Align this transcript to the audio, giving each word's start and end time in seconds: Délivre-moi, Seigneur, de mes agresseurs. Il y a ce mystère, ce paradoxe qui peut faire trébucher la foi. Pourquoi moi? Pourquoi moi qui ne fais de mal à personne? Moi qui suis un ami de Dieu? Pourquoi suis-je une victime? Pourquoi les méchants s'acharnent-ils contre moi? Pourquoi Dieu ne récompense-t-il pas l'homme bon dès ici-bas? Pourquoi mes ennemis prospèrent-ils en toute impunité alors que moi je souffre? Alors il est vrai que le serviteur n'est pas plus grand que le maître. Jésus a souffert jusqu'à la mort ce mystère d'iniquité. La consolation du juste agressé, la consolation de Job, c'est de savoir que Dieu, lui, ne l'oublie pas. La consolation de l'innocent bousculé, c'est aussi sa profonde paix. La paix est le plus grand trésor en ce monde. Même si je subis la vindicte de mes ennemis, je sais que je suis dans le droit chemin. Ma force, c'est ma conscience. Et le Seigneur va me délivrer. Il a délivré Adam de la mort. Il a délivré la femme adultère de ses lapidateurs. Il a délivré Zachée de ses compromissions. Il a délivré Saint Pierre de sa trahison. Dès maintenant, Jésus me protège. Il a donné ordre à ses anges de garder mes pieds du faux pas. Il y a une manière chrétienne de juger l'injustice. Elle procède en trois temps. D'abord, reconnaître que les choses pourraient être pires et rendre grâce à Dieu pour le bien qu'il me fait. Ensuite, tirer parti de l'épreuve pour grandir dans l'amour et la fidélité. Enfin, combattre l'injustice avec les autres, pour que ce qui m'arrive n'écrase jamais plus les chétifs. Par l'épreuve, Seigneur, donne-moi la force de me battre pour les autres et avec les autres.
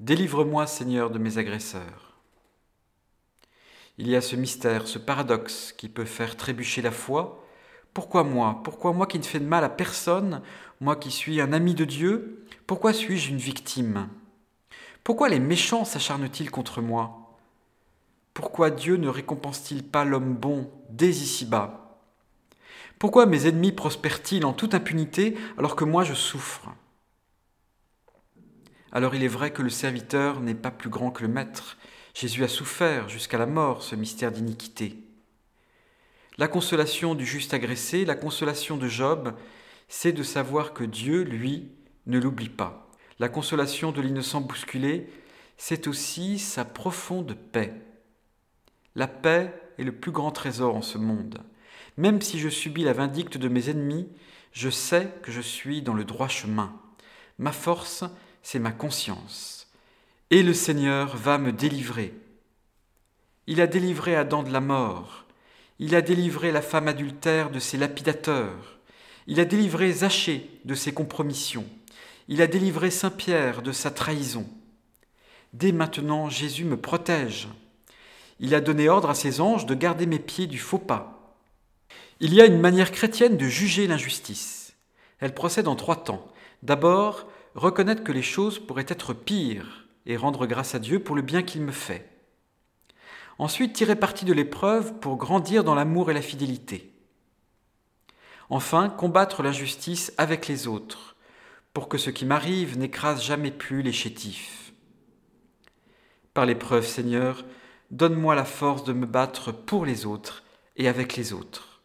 Délivre-moi, 0.00 0.68
Seigneur, 0.68 1.10
de 1.10 1.18
mes 1.18 1.38
agresseurs. 1.38 2.14
Il 3.98 4.08
y 4.08 4.14
a 4.14 4.20
ce 4.20 4.36
mystère, 4.36 4.86
ce 4.86 4.96
paradoxe 4.96 5.72
qui 5.76 5.88
peut 5.88 6.04
faire 6.04 6.36
trébucher 6.36 6.82
la 6.82 6.92
foi. 6.92 7.44
Pourquoi 7.94 8.22
moi? 8.22 8.60
Pourquoi 8.62 8.92
moi 8.92 9.08
qui 9.08 9.18
ne 9.18 9.24
fais 9.24 9.40
de 9.40 9.44
mal 9.44 9.64
à 9.64 9.68
personne? 9.68 10.40
Moi 10.80 10.94
qui 10.94 11.10
suis 11.10 11.40
un 11.40 11.52
ami 11.52 11.74
de 11.74 11.84
Dieu? 11.84 12.46
Pourquoi 12.68 12.92
suis-je 12.92 13.30
une 13.30 13.38
victime? 13.38 14.08
Pourquoi 15.02 15.28
les 15.28 15.40
méchants 15.40 15.84
s'acharnent-ils 15.84 16.52
contre 16.52 16.80
moi? 16.80 17.36
Pourquoi 18.34 18.70
Dieu 18.70 18.98
ne 18.98 19.08
récompense-t-il 19.08 19.82
pas 19.82 20.04
l'homme 20.04 20.36
bon 20.36 20.70
dès 20.90 21.10
ici-bas? 21.10 21.98
Pourquoi 23.00 23.26
mes 23.26 23.48
ennemis 23.48 23.72
prospèrent-ils 23.72 24.44
en 24.44 24.52
toute 24.52 24.74
impunité 24.74 25.36
alors 25.56 25.74
que 25.74 25.84
moi 25.84 26.04
je 26.04 26.14
souffre? 26.14 26.68
Alors 28.92 29.14
il 29.14 29.22
est 29.22 29.28
vrai 29.28 29.52
que 29.52 29.62
le 29.62 29.70
serviteur 29.70 30.40
n'est 30.40 30.54
pas 30.54 30.70
plus 30.70 30.90
grand 30.90 31.10
que 31.10 31.22
le 31.22 31.28
maître. 31.28 31.76
Jésus 32.14 32.44
a 32.44 32.48
souffert 32.48 33.08
jusqu'à 33.08 33.38
la 33.38 33.46
mort 33.46 33.82
ce 33.82 33.94
mystère 33.94 34.32
d'iniquité. 34.32 34.96
La 36.38 36.48
consolation 36.48 37.14
du 37.14 37.26
juste 37.26 37.52
agressé, 37.52 38.04
la 38.04 38.14
consolation 38.14 38.76
de 38.76 38.88
Job, 38.88 39.34
c'est 39.88 40.12
de 40.12 40.22
savoir 40.22 40.72
que 40.72 40.84
Dieu, 40.84 41.22
lui, 41.22 41.70
ne 42.06 42.18
l'oublie 42.18 42.48
pas. 42.48 42.88
La 43.18 43.28
consolation 43.28 43.90
de 43.90 44.00
l'innocent 44.00 44.40
bousculé, 44.40 45.08
c'est 45.56 45.88
aussi 45.88 46.38
sa 46.38 46.64
profonde 46.64 47.34
paix. 47.34 47.74
La 48.94 49.08
paix 49.08 49.52
est 49.78 49.84
le 49.84 49.92
plus 49.92 50.12
grand 50.12 50.30
trésor 50.30 50.76
en 50.76 50.82
ce 50.82 50.98
monde. 50.98 51.38
Même 51.96 52.20
si 52.22 52.38
je 52.38 52.48
subis 52.48 52.84
la 52.84 52.92
vindicte 52.92 53.36
de 53.36 53.48
mes 53.48 53.70
ennemis, 53.70 54.08
je 54.52 54.70
sais 54.70 55.12
que 55.22 55.32
je 55.32 55.40
suis 55.40 55.82
dans 55.82 55.94
le 55.94 56.04
droit 56.04 56.28
chemin. 56.28 56.72
Ma 57.38 57.52
force, 57.52 58.04
c'est 58.42 58.58
ma 58.58 58.72
conscience. 58.72 59.68
Et 60.30 60.42
le 60.42 60.54
Seigneur 60.54 61.16
va 61.16 61.38
me 61.38 61.52
délivrer. 61.52 62.14
Il 63.46 63.60
a 63.60 63.66
délivré 63.66 64.14
Adam 64.14 64.42
de 64.42 64.52
la 64.52 64.60
mort. 64.60 65.24
Il 65.78 65.94
a 65.94 66.02
délivré 66.02 66.52
la 66.52 66.62
femme 66.62 66.88
adultère 66.88 67.50
de 67.50 67.58
ses 67.58 67.78
lapidateurs. 67.78 68.78
Il 69.26 69.40
a 69.40 69.44
délivré 69.44 69.92
Zachée 69.92 70.50
de 70.64 70.74
ses 70.74 70.92
compromissions. 70.92 71.66
Il 72.28 72.42
a 72.42 72.46
délivré 72.46 72.90
Saint 72.90 73.10
Pierre 73.10 73.62
de 73.62 73.72
sa 73.72 73.90
trahison. 73.90 74.46
Dès 75.54 75.72
maintenant, 75.72 76.28
Jésus 76.28 76.64
me 76.64 76.76
protège. 76.76 77.48
Il 78.40 78.54
a 78.54 78.60
donné 78.60 78.88
ordre 78.88 79.10
à 79.10 79.14
ses 79.14 79.40
anges 79.40 79.66
de 79.66 79.74
garder 79.74 80.06
mes 80.06 80.18
pieds 80.18 80.46
du 80.46 80.58
faux 80.58 80.78
pas. 80.78 81.36
Il 82.20 82.34
y 82.34 82.40
a 82.40 82.46
une 82.46 82.60
manière 82.60 82.92
chrétienne 82.92 83.36
de 83.36 83.46
juger 83.46 83.86
l'injustice. 83.86 84.74
Elle 85.20 85.34
procède 85.34 85.68
en 85.68 85.76
trois 85.76 86.04
temps. 86.04 86.26
D'abord, 86.62 87.26
reconnaître 87.58 88.04
que 88.04 88.12
les 88.12 88.22
choses 88.22 88.58
pourraient 88.58 88.86
être 88.88 89.12
pires 89.12 89.86
et 90.06 90.16
rendre 90.16 90.46
grâce 90.46 90.74
à 90.74 90.78
Dieu 90.78 91.00
pour 91.00 91.14
le 91.14 91.22
bien 91.22 91.42
qu'il 91.42 91.62
me 91.62 91.72
fait. 91.72 92.08
Ensuite, 93.38 93.72
tirer 93.72 93.96
parti 93.96 94.24
de 94.24 94.32
l'épreuve 94.32 94.94
pour 94.94 95.16
grandir 95.16 95.62
dans 95.62 95.74
l'amour 95.74 96.10
et 96.10 96.14
la 96.14 96.22
fidélité. 96.22 96.92
Enfin, 98.50 98.88
combattre 98.88 99.42
l'injustice 99.42 100.12
avec 100.16 100.48
les 100.48 100.66
autres, 100.66 101.16
pour 101.72 101.88
que 101.88 101.98
ce 101.98 102.10
qui 102.10 102.24
m'arrive 102.24 102.78
n'écrase 102.78 103.22
jamais 103.22 103.50
plus 103.50 103.82
les 103.82 103.92
chétifs. 103.92 104.72
Par 106.34 106.46
l'épreuve, 106.46 106.86
Seigneur, 106.86 107.44
donne-moi 107.90 108.34
la 108.34 108.44
force 108.44 108.84
de 108.84 108.92
me 108.92 109.06
battre 109.06 109.52
pour 109.52 109.84
les 109.84 110.06
autres 110.06 110.42
et 110.76 110.88
avec 110.88 111.16
les 111.16 111.32
autres. 111.32 111.77